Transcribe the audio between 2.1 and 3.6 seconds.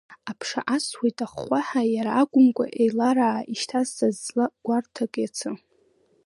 акәымкәа еилараа